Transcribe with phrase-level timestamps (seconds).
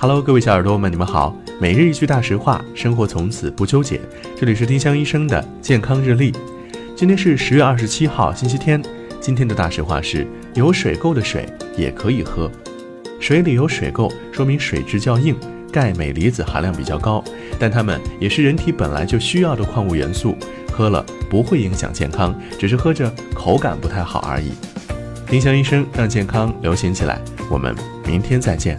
[0.00, 1.36] Hello，各位小耳朵们，你们好。
[1.60, 4.00] 每日一句大实话，生活从此不纠结。
[4.36, 6.32] 这里是丁香医生的健康日历。
[6.94, 8.80] 今天是十月二十七号，星期天。
[9.20, 10.24] 今天的大实话是：
[10.54, 12.48] 有水垢的水也可以喝。
[13.18, 15.34] 水里有水垢，说明水质较硬，
[15.72, 17.20] 钙、镁离子含量比较高。
[17.58, 20.36] 但它们也是人体本来就需要的矿物元素，
[20.72, 24.52] 喝了不会影响健康，只是喝着口感不太好而已。
[25.26, 27.20] 丁香医生让健康流行起来。
[27.50, 27.74] 我们
[28.06, 28.78] 明天再见。